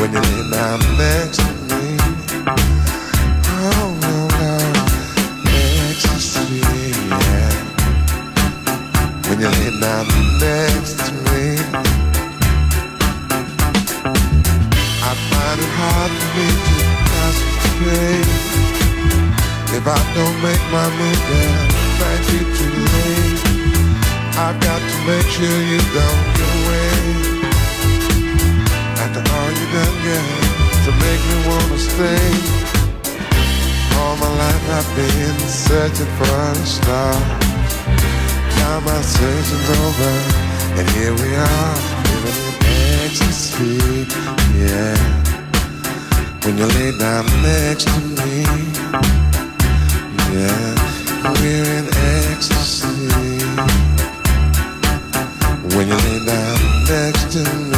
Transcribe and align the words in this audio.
When 0.00 0.10
you 0.14 0.18
lay 0.18 0.50
down 0.50 0.80
next 0.96 1.36
to 1.36 1.52
me, 1.68 1.98
oh 3.52 3.88
no, 4.00 4.14
no, 4.40 4.56
ecstasy, 5.44 6.60
yeah. 6.64 7.52
When 9.28 9.38
you 9.40 9.50
lay 9.50 9.70
down 9.78 10.06
next 10.40 10.94
to 11.04 11.12
me, 11.12 11.60
I 15.04 15.12
find 15.28 15.60
it 15.60 15.72
hard 15.76 16.10
for 16.16 16.30
me 16.34 16.48
to 16.64 16.74
concentrate. 17.12 18.30
If 19.76 19.84
I 19.86 20.00
don't 20.16 20.38
make 20.40 20.64
my 20.72 20.88
move, 20.96 21.22
then 21.28 21.68
it 21.76 21.92
might 22.00 22.22
be 22.30 22.38
too 22.56 22.74
late. 22.96 23.40
I've 24.38 24.58
got 24.60 24.80
to 24.80 24.96
make 25.06 25.26
sure 25.26 25.60
you 25.60 25.80
don't 25.92 26.29
wanna. 32.00 32.30
All 33.98 34.16
my 34.16 34.28
life 34.42 34.64
I've 34.70 34.96
been 34.96 35.38
searching 35.48 36.10
for 36.16 36.24
a 36.24 36.54
star. 36.64 37.14
Now 38.56 38.80
my 38.80 39.00
searching's 39.02 39.70
over, 39.84 40.12
and 40.78 40.88
here 40.96 41.12
we 41.12 41.34
are, 41.36 41.76
living 42.08 42.38
in 42.44 42.56
ecstasy, 43.04 44.06
yeah. 44.56 44.96
When 46.44 46.56
you 46.56 46.66
lay 46.66 46.92
down 46.98 47.26
next 47.42 47.84
to 47.84 48.00
me, 48.00 48.44
yeah, 50.34 50.70
we're 51.40 51.70
in 51.78 51.86
ecstasy. 52.28 52.86
When 55.76 55.88
you 55.88 55.96
lay 55.96 56.24
down 56.24 56.58
next 56.88 57.32
to 57.32 57.44
me. 57.44 57.69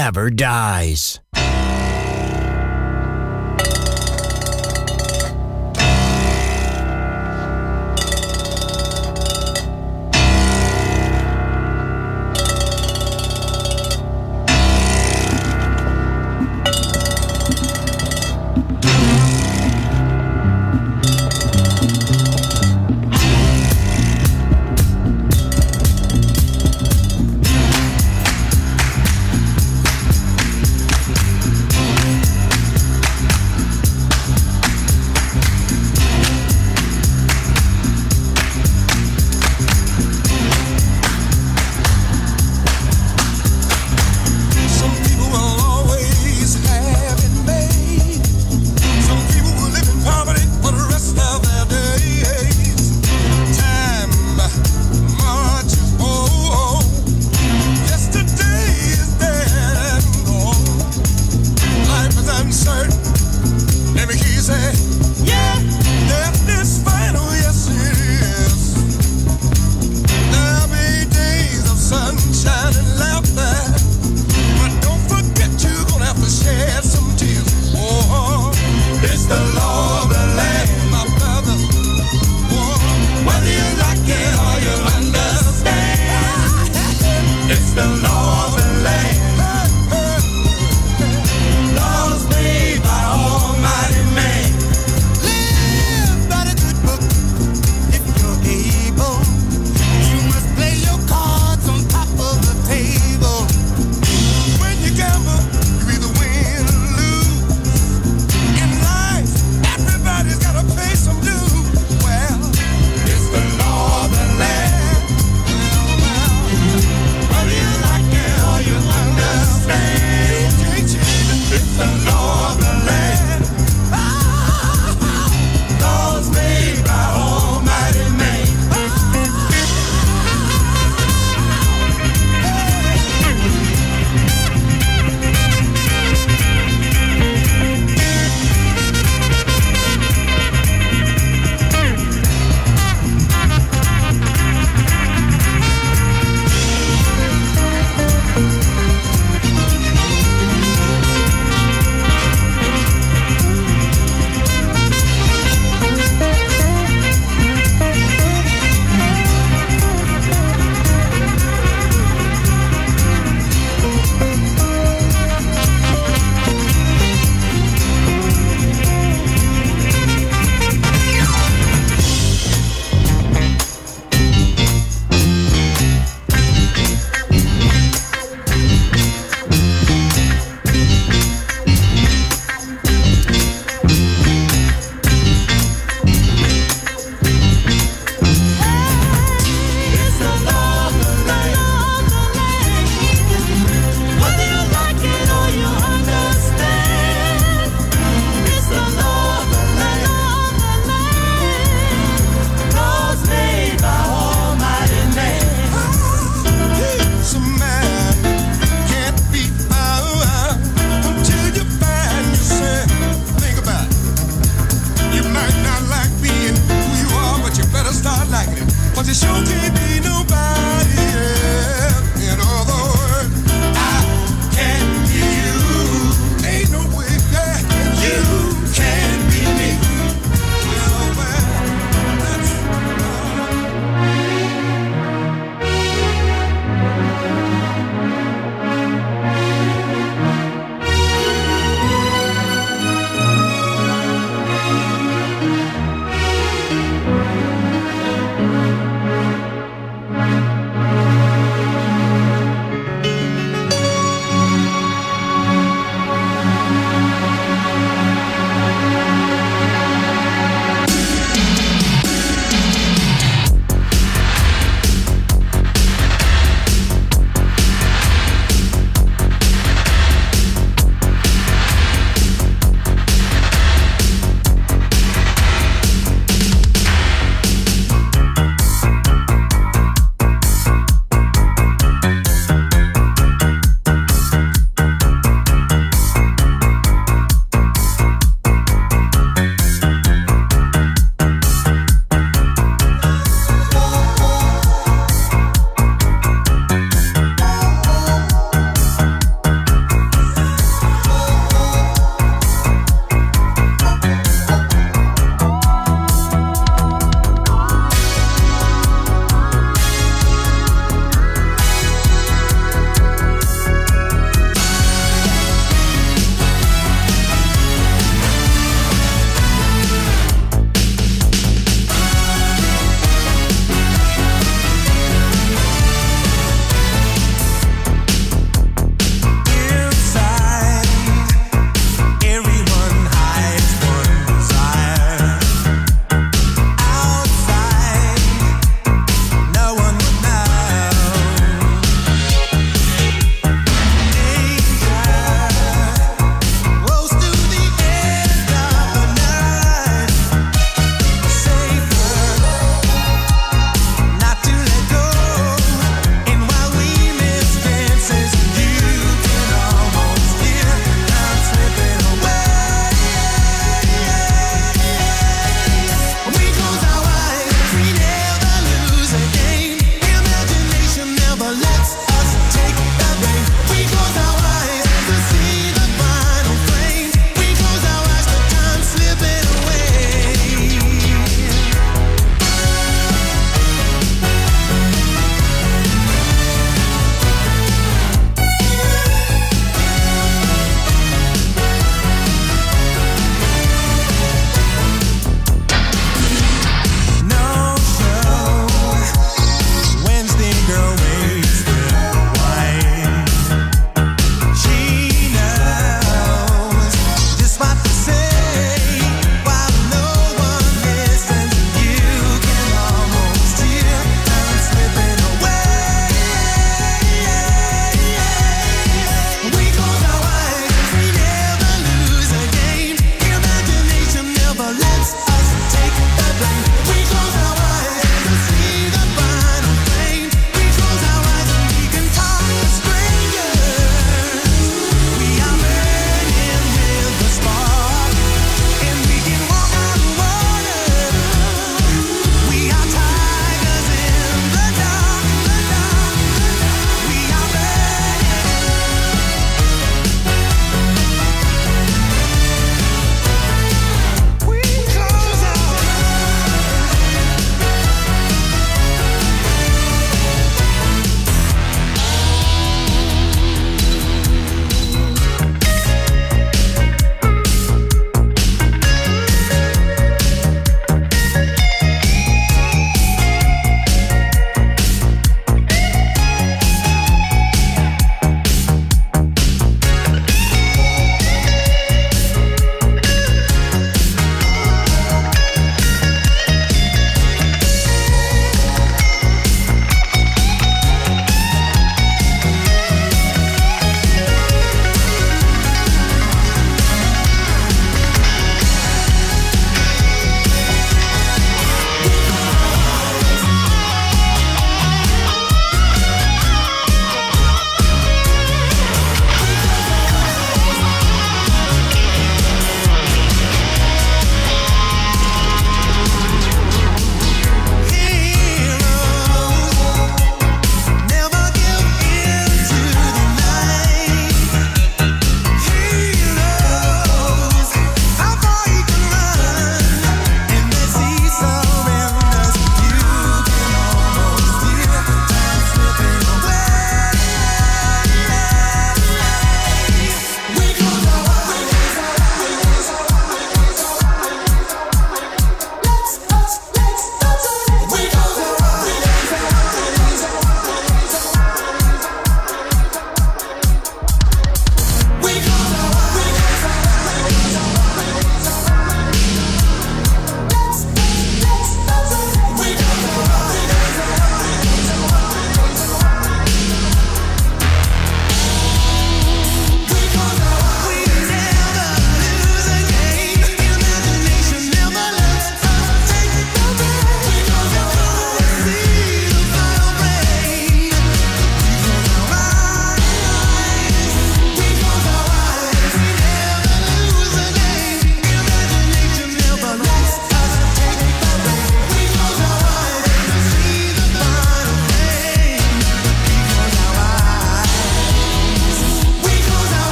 Never 0.00 0.30
dies. 0.30 1.20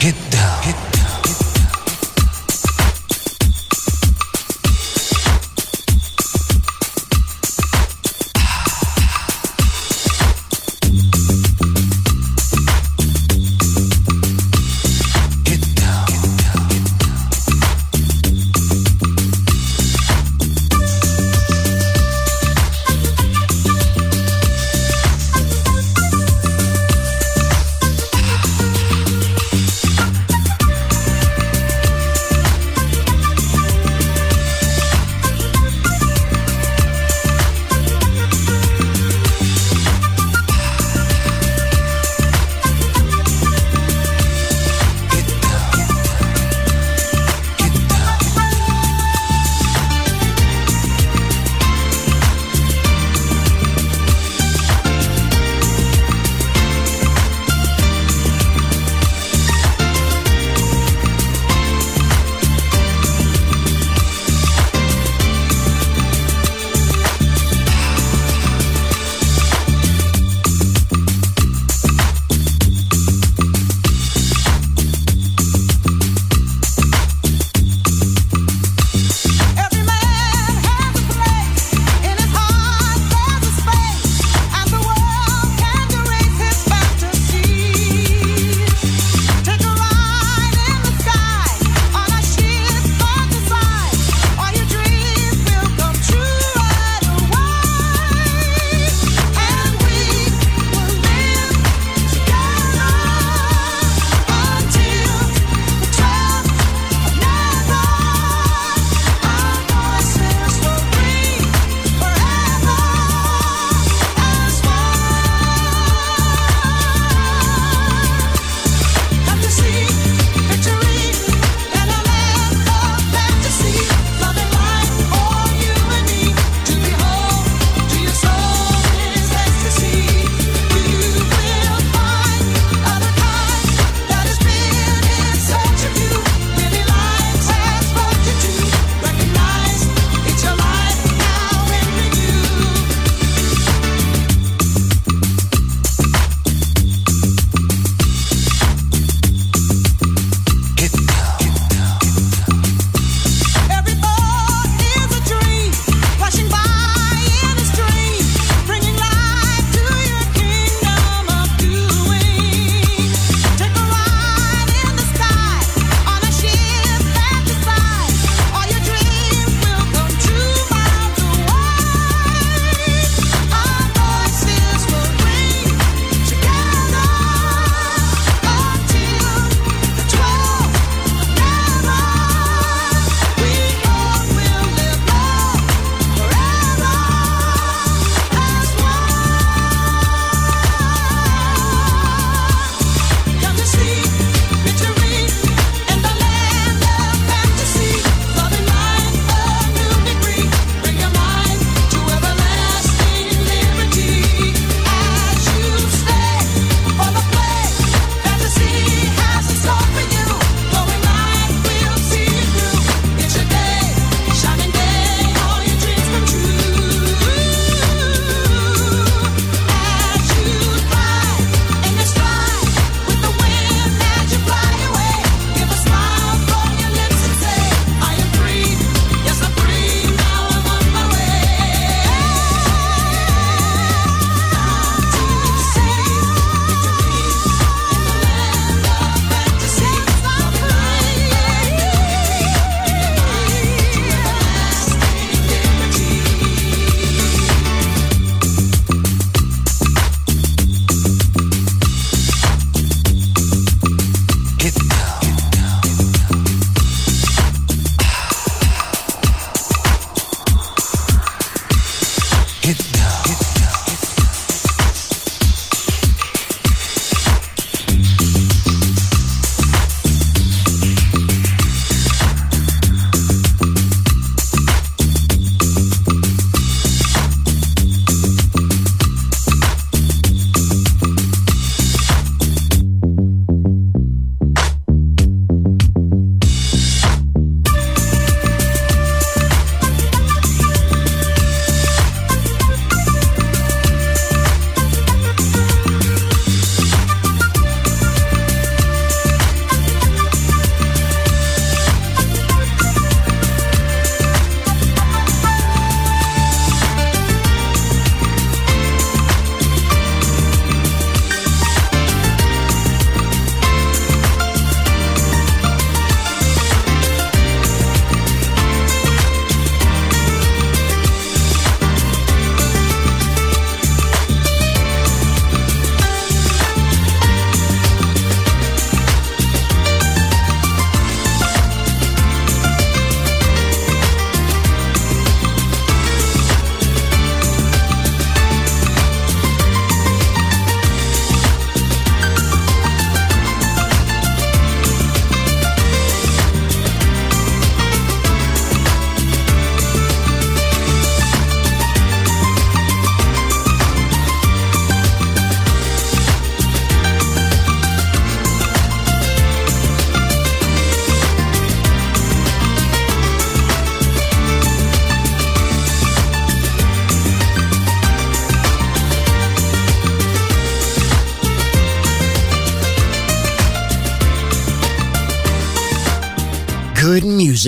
جدة, 0.00 0.60
جدة. 0.66 0.99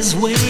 This 0.00 0.14
way 0.14 0.49